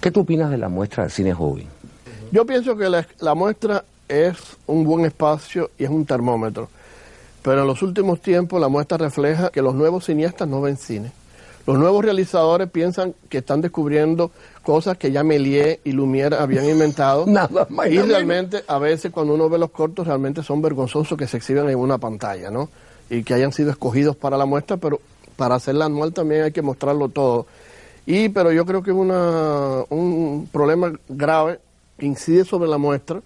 [0.01, 1.67] ¿Qué tú opinas de la muestra de cine joven?
[2.31, 4.35] Yo pienso que la, la muestra es
[4.65, 6.69] un buen espacio y es un termómetro,
[7.43, 11.11] pero en los últimos tiempos la muestra refleja que los nuevos cineastas no ven cine.
[11.67, 14.31] Los nuevos realizadores piensan que están descubriendo
[14.63, 17.27] cosas que ya Méliès y Lumière habían inventado.
[17.27, 21.27] Nada más y realmente, a veces cuando uno ve los cortos, realmente son vergonzosos que
[21.27, 22.69] se exhiben en una pantalla, ¿no?
[23.09, 24.99] Y que hayan sido escogidos para la muestra, pero
[25.35, 27.45] para hacerla anual también hay que mostrarlo todo.
[28.05, 31.59] Y, pero yo creo que una, un problema grave
[31.97, 33.21] que incide sobre la muestra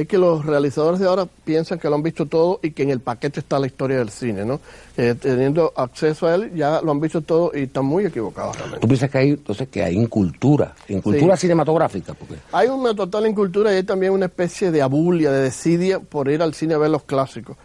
[0.00, 2.90] es que los realizadores de ahora piensan que lo han visto todo y que en
[2.90, 4.60] el paquete está la historia del cine, ¿no?
[4.96, 8.80] Eh, teniendo acceso a él, ya lo han visto todo y están muy equivocados realmente.
[8.80, 12.14] ¿Tú piensas que hay, entonces, que hay incultura, incultura cinematográfica?
[12.14, 16.28] Porque Hay una total incultura y hay también una especie de abulia, de desidia por
[16.28, 17.56] ir al cine a ver los clásicos.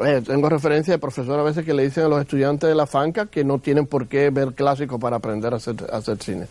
[0.00, 2.86] Eh, tengo referencia de profesores a veces que le dicen a los estudiantes de la
[2.86, 6.46] FANCA que no tienen por qué ver clásicos para aprender a hacer, a cine.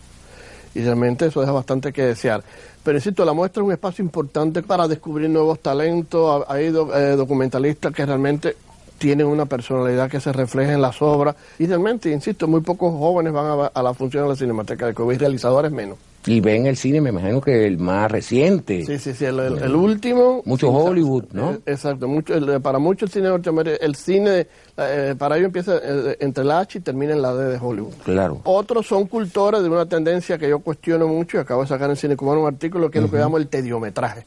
[0.74, 2.42] y realmente eso deja bastante que desear.
[2.84, 7.92] Pero insisto, la muestra es un espacio importante para descubrir nuevos talentos, hay eh, documentalistas
[7.92, 8.56] que realmente
[8.98, 13.32] tienen una personalidad que se refleja en las obras y realmente, insisto, muy pocos jóvenes
[13.32, 15.98] van a, la función de la Cinemateca de Cuba y realizadores menos.
[16.26, 18.84] Y ven el cine, me imagino que el más reciente.
[18.84, 20.42] Sí, sí, sí, el, último.
[20.44, 21.52] Mucho Hollywood, ¿no?
[21.52, 26.16] Eh, exacto, mucho, para muchos el cine norteamericano, el cine, eh, para ellos empieza eh,
[26.20, 27.94] entre la H y termina en la D de Hollywood.
[28.04, 28.40] Claro.
[28.44, 31.96] Otros son cultores de una tendencia que yo cuestiono mucho y acabo de sacar en
[31.96, 34.24] Cine Cubano un artículo que es lo que llamo el tediometraje.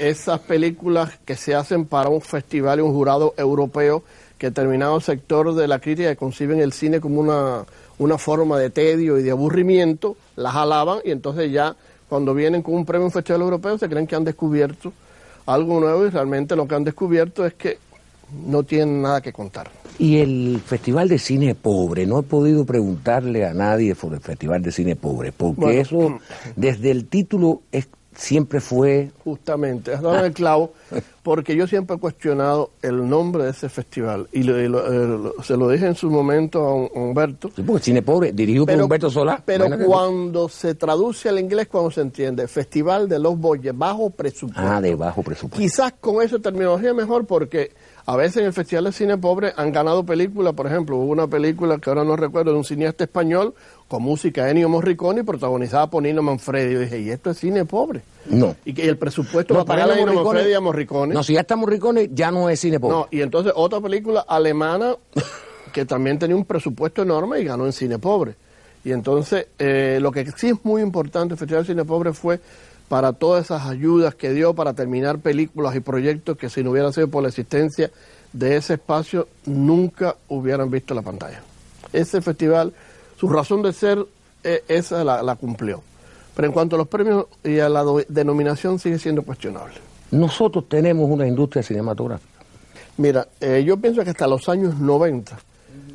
[0.00, 4.04] esas películas que se hacen para un festival y un jurado europeo
[4.38, 7.64] que determinado sector de la crítica conciben el cine como una,
[7.98, 11.76] una forma de tedio y de aburrimiento, las alaban y entonces ya
[12.08, 14.92] cuando vienen con un premio en un festival europeo se creen que han descubierto
[15.46, 17.78] algo nuevo y realmente lo que han descubierto es que
[18.46, 19.70] no tienen nada que contar.
[19.98, 24.62] Y el Festival de Cine Pobre, no he podido preguntarle a nadie sobre el Festival
[24.62, 26.18] de Cine Pobre, porque eso
[26.56, 29.10] desde el título es siempre fue...
[29.24, 30.72] Justamente, has dado el clavo,
[31.22, 34.70] porque yo siempre he cuestionado el nombre de ese festival y eh,
[35.42, 37.50] se lo dije en su momento a, Humberto.
[37.54, 39.42] Sí, porque Cine Pobre, dirigido por Humberto Solá.
[39.44, 44.62] Pero cuando se traduce al inglés, cuando se entiende, Festival de los Boyes, bajo presupuesto.
[44.62, 45.62] Ah, de bajo presupuesto.
[45.62, 47.72] Quizás con esa terminología mejor porque
[48.04, 51.26] a veces en el Festival de Cine Pobre han ganado películas, por ejemplo, hubo una
[51.26, 53.54] película que ahora no recuerdo, de un cineasta español
[53.88, 56.74] con música de Ennio Morricone protagonizada por Nino Manfredi.
[56.74, 58.02] Yo dije, ¿y esto es cine pobre?
[58.26, 58.56] No.
[58.64, 61.14] Y que el presupuesto va a pagar a Nino Manfredi y a Morricone.
[61.14, 62.96] No, si ya está Morricone, ya no es cine pobre.
[62.96, 64.96] No, y entonces otra película alemana
[65.72, 68.34] que también tenía un presupuesto enorme y ganó en cine pobre.
[68.84, 72.40] Y entonces, eh, lo que sí es muy importante el Festival de Cine Pobre fue
[72.92, 76.92] para todas esas ayudas que dio para terminar películas y proyectos que si no hubiera
[76.92, 77.90] sido por la existencia
[78.34, 81.40] de ese espacio nunca hubieran visto la pantalla.
[81.90, 82.74] Ese festival,
[83.16, 84.04] su razón de ser,
[84.44, 85.82] eh, esa la, cumplió.
[86.36, 89.76] Pero en cuanto a los premios y a la denominación sigue siendo cuestionable.
[90.10, 92.44] Nosotros tenemos una industria cinematográfica.
[92.98, 95.38] Mira, eh, yo pienso que hasta los años 90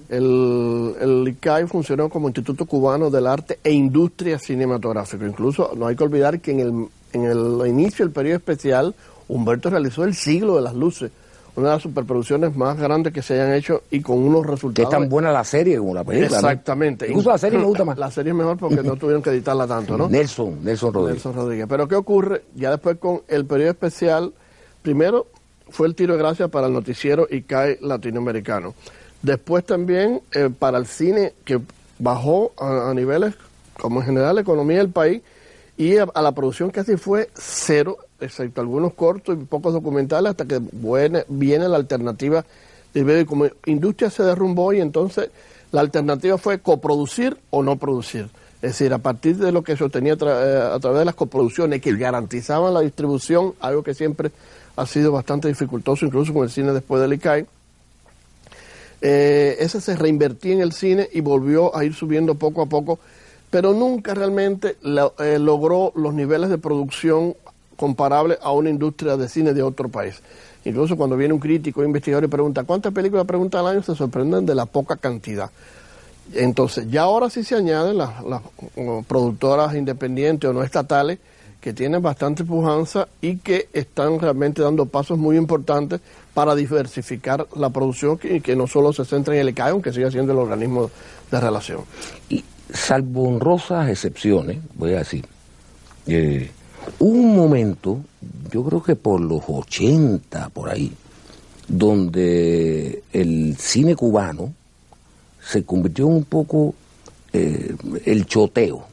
[0.10, 5.26] el, el ICAI funcionó como Instituto Cubano del Arte e Industria Cinematográfica.
[5.26, 8.96] Incluso no hay que olvidar que en el, en el inicio del periodo especial,
[9.28, 11.12] Humberto realizó El Siglo de las Luces,
[11.56, 14.89] una de las superproducciones más grandes que se hayan hecho y con unos resultados.
[14.89, 16.38] Que es tan buena la serie como la película.
[16.38, 17.08] Exactamente.
[17.08, 17.98] Incluso la serie me gusta más.
[17.98, 20.08] La serie es mejor porque no tuvieron que editarla tanto, ¿no?
[20.08, 21.26] Nelson, Nelson Rodríguez.
[21.26, 21.65] Nelson Rodríguez.
[21.67, 22.43] Pero ¿qué ocurre?
[22.56, 24.34] Ya después con el periodo especial,
[24.84, 25.28] primero
[25.70, 28.74] fue el tiro de gracia para el noticiero ICAI latinoamericano.
[29.22, 31.60] Después también eh, para el cine que
[32.00, 33.34] bajó a, niveles,
[33.80, 35.22] como en general la economía del país,
[35.78, 40.60] y a, la producción casi fue cero, excepto algunos cortos y pocos documentales, hasta que
[40.72, 42.46] viene, la alternativa
[42.94, 43.22] del video.
[43.22, 45.30] Y como industria se derrumbó y entonces
[45.72, 48.30] la alternativa fue coproducir o no producir.
[48.62, 51.80] Es decir, a partir de lo que se obtenía eh, a través de las coproducciones
[51.80, 54.32] que garantizaban la distribución, algo que siempre
[54.76, 57.46] ha sido bastante dificultoso, incluso con el cine después del ICAI,
[59.02, 63.00] eh, ese se reinvertía en el cine y volvió a ir subiendo poco a poco,
[63.50, 67.36] pero nunca realmente eh, logró los niveles de producción
[67.76, 70.22] comparables a una industria de cine de otro país.
[70.66, 73.96] Incluso cuando viene un crítico, un investigador y pregunta cuántas películas pregunta al año, se
[73.96, 75.50] sorprenden de la poca cantidad.
[76.34, 78.12] Entonces, ya ahora sí se añaden las
[79.08, 81.20] productoras independientes o no estatales
[81.62, 86.00] que tienen bastante pujanza y que están realmente dando pasos muy importantes
[86.34, 90.12] para diversificar la producción y que, no solo se centra en el ICAE, aunque siga
[90.12, 90.89] siendo el organismo
[91.32, 91.82] de relación.
[92.30, 95.26] Y salvo honrosas excepciones, voy a decir,
[96.06, 96.52] eh,
[97.00, 98.00] un momento,
[98.52, 100.93] yo creo que por los 80, por ahí,
[101.67, 104.54] donde el cine cubano
[105.41, 106.76] se convirtió en un poco
[107.34, 108.86] eh, el choteo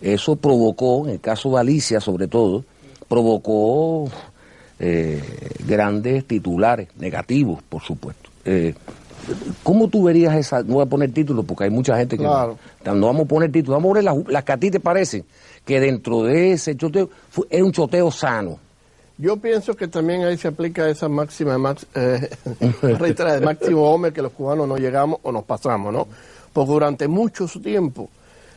[0.00, 2.64] eso provocó, en el caso de Alicia sobre todo,
[3.08, 4.08] provocó
[4.78, 5.22] eh,
[5.66, 8.30] grandes titulares, negativos, por supuesto.
[8.44, 8.74] Eh,
[9.62, 10.62] ¿Cómo tú verías esa?
[10.62, 13.52] No voy a poner títulos porque hay mucha gente que no, no, vamos a poner
[13.52, 15.24] títulos, vamos a poner las, las, que a ti te parecen,
[15.64, 17.10] que dentro de ese choteo
[17.50, 18.58] es un choteo sano.
[19.18, 22.30] Yo pienso que también ahí se aplica esa máxima max, eh,
[22.82, 26.08] de máximo hombre que los cubanos no llegamos o nos pasamos, ¿no?
[26.54, 28.08] Porque durante mucho tiempo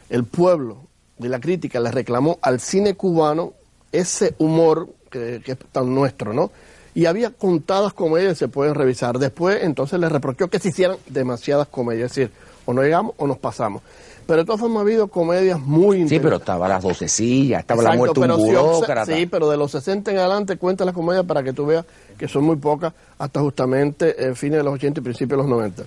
[0.10, 0.78] el pueblo
[1.18, 3.54] de la crítica le reclamó al cine cubano
[3.92, 6.52] ese humor que, es tan nuestro, ¿no?
[6.96, 9.18] Y había contadas comedias, se pueden revisar.
[9.18, 12.32] Después, entonces le reprochó que se hicieran demasiadas comedias, es decir,
[12.66, 13.82] o no llegamos o nos pasamos.
[14.26, 16.18] Pero de todas formas ha habido comedias muy interesantes.
[16.18, 19.06] Sí, pero estaba las sillas, estaba la muerte un burócrata.
[19.06, 21.86] Sí, pero de los 60 en adelante cuenta las comedias para que tú veas
[22.18, 25.48] que son muy pocas hasta justamente el fines de los 80 y principios de los
[25.48, 25.84] 90.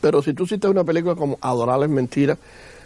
[0.00, 2.38] Pero si tú citas una película como Adorables Mentiras,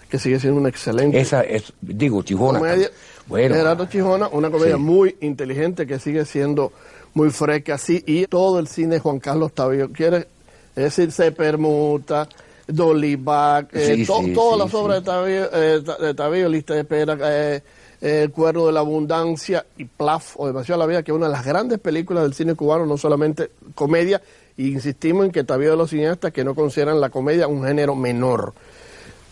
[0.09, 2.59] que sigue siendo una excelente Esa es, digo, Chijona.
[2.59, 2.91] comedia.
[3.27, 4.81] Bueno, Gerardo Chijona, una comedia sí.
[4.81, 6.73] muy inteligente que sigue siendo
[7.15, 10.29] muy fresca, así, y todo el cine de Juan Carlos Tavío quiere,
[10.77, 12.29] es decir, se permuta,
[12.67, 16.75] Dolly Back, eh, Sí, to- sí, todas sí, las obras de Tavío, eh, de Lista
[16.75, 17.63] de Espera, eh,
[18.01, 21.27] eh, El Cuerno de la Abundancia y Plaf, o Demasiado la Vida, que es una
[21.27, 24.23] de las grandes películas del cine cubano, no solamente comedia,
[24.57, 27.95] y insistimos en que Tavío de los cineastas que no consideran la comedia un género
[27.95, 28.55] menor.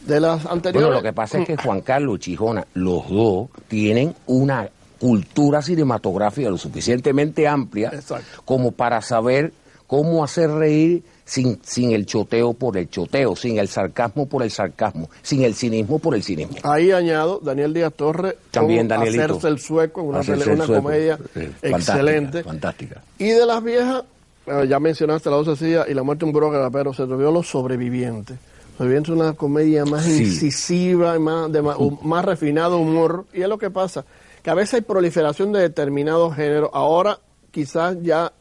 [0.07, 0.87] De las anteriores...
[0.87, 6.49] Bueno, lo que pasa es que Juan Carlos Chijona, los dos, tienen una cultura cinematográfica
[6.49, 8.42] lo suficientemente amplia Exacto.
[8.45, 9.53] como para saber
[9.87, 14.51] cómo hacer reír sin, sin el choteo por el choteo, sin el sarcasmo por el
[14.51, 16.57] sarcasmo, sin el cinismo por el cinismo.
[16.62, 19.25] Ahí añado Daniel Díaz Torres También Danielito.
[19.25, 20.83] Hacerse el sueco, una, Hacerse una sueco.
[20.83, 22.42] comedia Sí, excelente.
[22.42, 23.03] Fantástica.
[23.19, 24.05] Y de las viejas,
[24.47, 28.38] eh, ya mencionaste La Doce y La Muerte de un pero se olvidó Los Sobrevivientes.
[28.79, 30.25] Es una comedia más Sí.
[30.25, 33.25] incisiva, y más, de más, refinado humor.
[33.33, 34.05] Y es lo que pasa,
[34.43, 36.71] que a veces hay proliferación de determinados géneros.
[36.73, 37.19] Ahora
[37.51, 38.33] quizás ya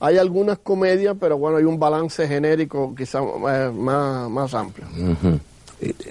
[0.00, 4.86] hay algunas comedias, pero bueno, hay un balance genérico quizás eh, más, más amplio.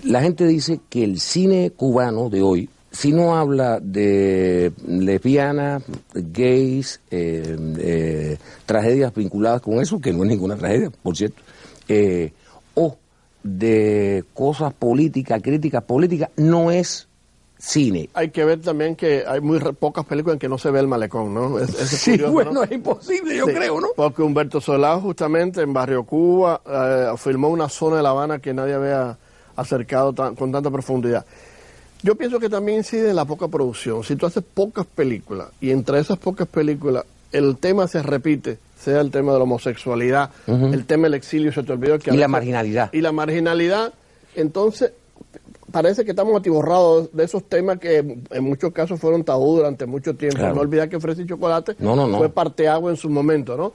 [0.04, 7.00] La gente dice que el cine cubano de hoy, si no habla de lesbianas, gays,
[7.12, 11.42] eh, eh, tragedias vinculadas con eso, que no es ninguna tragedia, por cierto,
[11.88, 12.32] eh,
[12.76, 12.98] o
[13.48, 17.08] de cosas políticas, críticas políticas, no es
[17.58, 18.10] cine.
[18.14, 20.88] Hay que ver también que hay muy pocas películas en que no se ve el
[20.88, 21.58] malecón, ¿no?
[21.60, 22.64] Es, es Sí, curioso, bueno, ¿no?
[22.64, 23.88] es imposible, yo Sí, creo, ¿no?
[23.96, 28.54] Porque Humberto Solá justamente en Barrio Cuba eh, filmó una zona de La Habana que
[28.54, 29.18] nadie había
[29.56, 31.26] acercado tan- con tanta profundidad.
[32.04, 34.04] Yo pienso que también incide en la poca producción.
[34.04, 39.02] Si tú haces pocas películas y entre esas pocas películas el tema se repite, sea
[39.02, 42.14] el tema de la homosexualidad, el tema del exilio, se te olvidó que...
[42.14, 42.90] Y la marginalidad.
[42.94, 43.94] Y la marginalidad,
[44.36, 44.92] entonces
[45.72, 50.16] parece que estamos atiborrados de esos temas que en muchos casos fueron tabú durante mucho
[50.16, 50.38] tiempo.
[50.40, 50.56] Claro.
[50.56, 52.18] No olvidar que Fresa y Chocolate No, no, no.
[52.20, 53.74] fue parteagua en su momento, ¿no?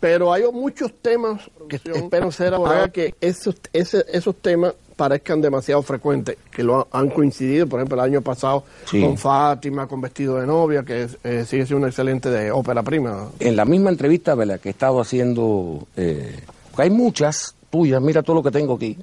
[0.00, 5.82] Pero hay muchos temas que espero ser haga que esos, ese- esos temas parezcan demasiado
[5.82, 9.00] frecuentes, que lo han coincidido, por ejemplo, el año pasado Sí.
[9.00, 13.28] con Fátima, con Vestido de Novia, que eh, sigue siendo una excelente de ópera prima.
[13.40, 14.60] en la misma entrevista ¿verdad?
[14.60, 16.40] que he estado haciendo, eh,
[16.76, 18.96] hay muchas tuyas, mira todo lo que tengo aquí,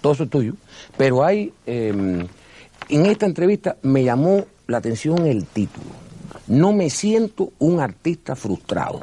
[0.00, 0.54] todo eso es tuyo,
[0.96, 2.26] pero hay, eh,
[2.88, 5.86] en esta entrevista me llamó la atención el título,
[6.48, 9.02] no me siento un artista frustrado.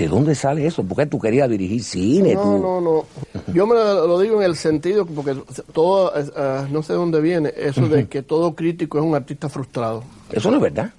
[0.00, 0.82] ¿De dónde sale eso?
[0.82, 2.32] ¿Por qué tú querías dirigir cine?
[2.34, 2.58] No, tú?
[2.58, 3.04] no, no.
[3.52, 5.36] Yo me lo, digo en el sentido, porque
[5.74, 9.50] todo, eh, no sé de dónde viene, eso de que todo crítico es un artista
[9.50, 10.02] frustrado.
[10.32, 10.90] Eso no es verdad.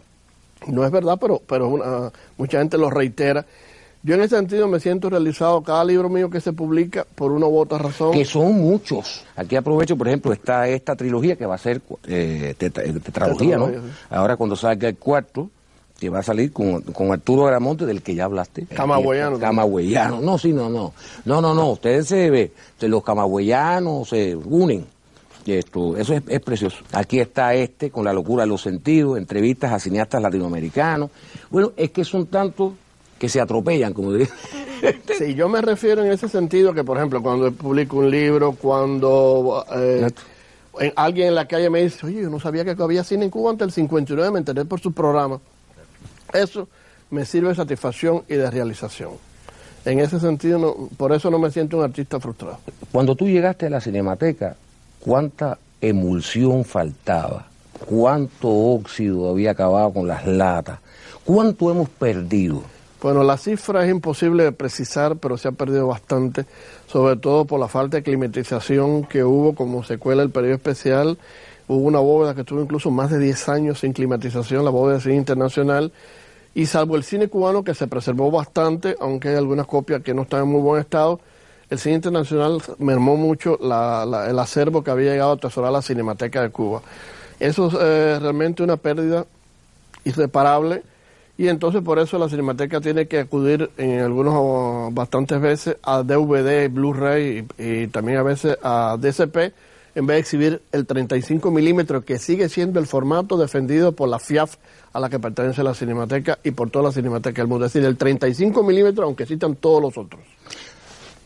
[0.68, 3.44] No es verdad, pero, pero una- mucha gente lo reitera.
[4.04, 7.48] Yo en ese sentido me siento realizado cada libro mío que se publica por una
[7.48, 8.12] u otra razón.
[8.12, 9.24] Que son muchos.
[9.36, 13.68] Aquí aprovecho, por ejemplo, está esta trilogía que va a ser eh, eh, tetralogía, ¿no?
[13.70, 13.74] Sí.
[14.12, 15.50] Ahora cuando salga el cuarto,
[16.02, 18.66] que va a salir con, con Arturo Gramonte, del que ya hablaste.
[18.66, 19.38] Camagüeyano.
[19.38, 20.20] Camagüeyano.
[20.20, 20.94] No, sí, no, no.
[21.26, 21.70] No, no, no.
[21.74, 24.84] Ustedes se ve, los camagüeyanos se unen.
[25.46, 26.78] Esto, eso es, es precioso.
[26.92, 31.12] Aquí está este con la locura de los sentidos, entrevistas a cineastas latinoamericanos.
[31.52, 32.74] Bueno, es que son tantos
[33.20, 34.28] que se atropellan, como diría.
[35.16, 39.64] Sí, yo me refiero en ese sentido que, por ejemplo, cuando publico un libro, cuando
[39.76, 40.08] eh,
[40.80, 43.30] en- alguien en la calle me dice, oye, yo no sabía que había cine en
[43.30, 45.40] Cuba antes del 59, me enteré por su programa.
[46.34, 46.67] Eso
[47.10, 49.12] me sirve de satisfacción y de realización.
[49.86, 52.60] En ese sentido, no- por eso no me siento un artista frustrado.
[52.91, 54.56] Cuando tú llegaste a la Cinemateca,
[55.00, 57.48] ¿cuánta emulsión faltaba?
[57.88, 60.80] ¿Cuánto óxido había acabado con las latas?
[61.26, 62.62] ¿Cuánto hemos perdido?
[63.02, 66.46] Bueno, la cifra es imposible de precisar, pero se ha perdido bastante,
[66.88, 71.17] sobre todo por la falta de climatización que hubo como secuela del periodo especial.
[71.67, 75.02] Hubo una bóveda que tuvo incluso más de 10 años sin climatización, la bóveda de
[75.02, 75.91] cine internacional,
[76.54, 80.24] y salvo el cine cubano que se preservó bastante, aunque hay algunas copias que no
[80.24, 81.20] están en muy buen estado,
[81.70, 86.50] el cine internacional mermó mucho el acervo que había llegado a atesorar la Cinemateca de
[86.50, 86.82] Cuba.
[87.40, 89.26] Eso es eh, realmente una pérdida
[90.04, 90.84] irreparable
[91.38, 96.04] y entonces por eso la Cinemateca tiene que acudir en algunos o bastantes veces a
[96.04, 99.54] DVD, Blu-ray y, y también a veces a DCP
[99.95, 104.19] en vez de exhibir el 35 milímetros que sigue siendo el formato defendido por la
[104.19, 104.56] FIAF
[104.93, 107.65] a la que pertenece la Cinemateca y por toda la Cinemateca del mundo.
[107.65, 110.21] Es decir, el 35 milímetros aunque citan todos los otros.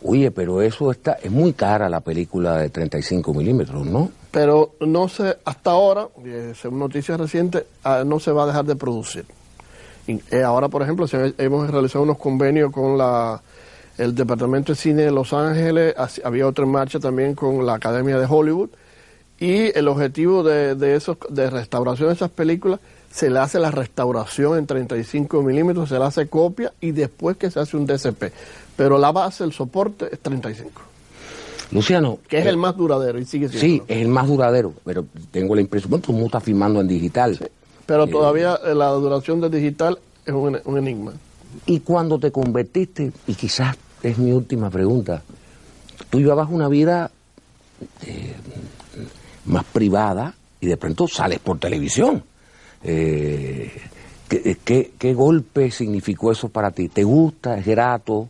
[0.03, 4.11] Oye, pero eso está, es muy cara la película de 35 milímetros, ¿no?
[4.29, 8.65] Pero no se, hasta ahora, eh, según noticias recientes, ah, no se va a dejar
[8.65, 9.25] de producir.
[10.05, 13.41] Y, eh, ahora, por ejemplo, se- hemos realizado unos convenios con la,
[13.97, 18.17] el Departamento de Cine de Los Ángeles, había otro en marcha también con la Academia
[18.17, 18.69] de Hollywood,
[19.39, 22.79] y el objetivo de, de, esos, de restauración de esas películas
[23.15, 27.49] se le hace la restauración en 35 milímetros, se le hace copia y después que
[27.49, 28.25] se hace un DCP.
[28.75, 30.81] Pero la base, el soporte es 35.
[31.71, 32.19] Luciano.
[32.27, 33.65] Que es el más duradero y sigue siendo.
[33.65, 36.81] Sí, es el más duradero, pero tengo la impresión, bueno, todo el mundo está filmando
[36.81, 37.39] en digital.
[37.85, 41.13] pero eh, todavía eh, la duración del digital es un, un, enigma.
[41.65, 43.77] Y cuando te convertiste, y quizás
[44.09, 45.21] es mi última pregunta,
[46.09, 47.09] tú llevabas una vida
[48.05, 48.33] eh,
[49.45, 52.23] más privada y de pronto sales por televisión.
[52.83, 53.71] Eh,
[54.29, 56.89] ¿qué, qué, qué golpe significó eso para ti?
[56.89, 57.57] ¿Te gusta?
[57.57, 58.29] ¿Es grato?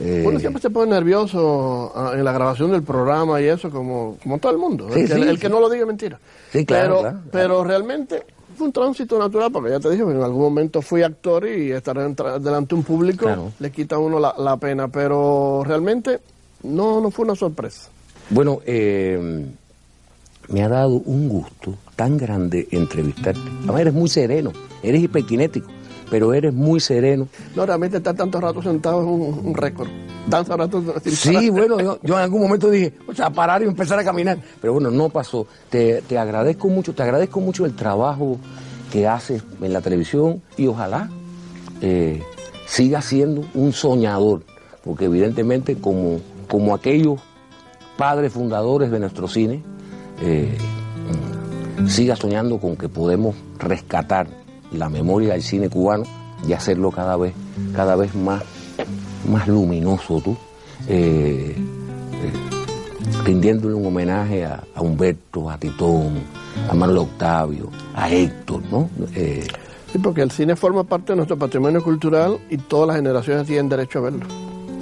[0.00, 4.16] Eh, Uno siempre se pone nervioso ah, en la grabación del programa y eso, como,
[4.22, 4.88] como todo el mundo.
[4.92, 5.40] Sí, el, que, sí, el sí.
[5.40, 6.20] que no lo diga mentira.
[6.52, 7.64] Sí, claro, pero, claro, pero claro.
[7.64, 8.22] realmente
[8.58, 11.96] fue un tránsito natural, porque ya te dije, en algún momento fui actor y estar
[11.96, 13.52] delante de un público Claro.
[13.58, 16.20] le quita a uno la, la pena, pero realmente
[16.64, 17.88] no, no fue una sorpresa.
[18.30, 19.46] Bueno, eh,
[20.48, 23.40] me ha dado un gusto tan grande entrevistarte.
[23.62, 24.52] Además, eres muy sereno,
[24.82, 25.68] eres hiperkinético,
[26.10, 27.28] pero eres muy sereno.
[27.54, 29.88] No, realmente estar tanto rato sentado es un, un récord.
[30.28, 33.66] Tanto rato sin Sí, bueno, yo, yo en algún momento dije, o sea, parar y
[33.66, 34.38] empezar a caminar.
[34.60, 35.46] Pero bueno, no pasó.
[35.70, 38.38] Te, te agradezco mucho, te agradezco mucho el trabajo
[38.92, 41.10] que haces en la televisión y ojalá
[41.80, 42.22] eh,
[42.66, 44.42] sigas siendo un soñador,
[44.84, 47.20] porque evidentemente como, como aquellos
[47.96, 49.62] padres fundadores de nuestro cine,
[50.22, 50.56] eh,
[51.86, 54.26] siga soñando con que podemos rescatar
[54.72, 56.04] la memoria del cine cubano
[56.46, 57.34] y hacerlo cada vez,
[57.74, 58.42] cada vez más,
[59.30, 60.36] más luminoso tú,
[60.86, 66.20] eh, eh, rindiéndole un homenaje a, a Humberto, a Titón,
[66.70, 68.88] a Manuel Octavio, a Héctor, ¿no?
[69.14, 69.46] Eh,
[69.90, 73.70] Sí, porque el cine forma parte de nuestro patrimonio cultural y todas las generaciones tienen
[73.70, 74.26] derecho a verlo.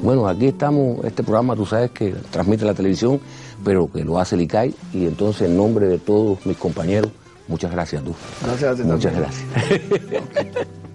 [0.03, 3.21] bueno, aquí estamos, este programa tú sabes que transmite la televisión,
[3.65, 7.13] pero que lo hace el ICAI, y entonces en nombre de todos mis compañeros,
[7.49, 8.03] muchas gracias
[8.77, 9.45] ti Muchas gracias.